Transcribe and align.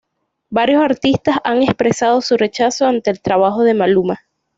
Varios 0.49 0.81
artistas 0.81 1.37
han 1.43 1.61
expresado 1.61 2.21
su 2.21 2.35
rechazo 2.35 2.87
ante 2.87 3.11
el 3.11 3.21
trabajo 3.21 3.61
de 3.63 3.75
Maluma. 3.75 4.19